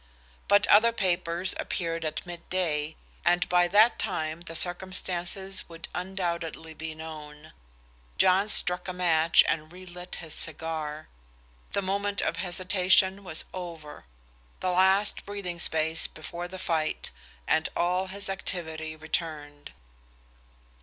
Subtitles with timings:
[0.47, 6.73] But other papers appeared at mid day, and by that time the circumstances would undoubtedly
[6.73, 7.53] be known.
[8.17, 11.07] John struck a match and relit his cigar.
[11.73, 14.05] The moment of hesitation was over,
[14.59, 17.11] the last breathing space before the fight,
[17.47, 19.71] and all his activity returned.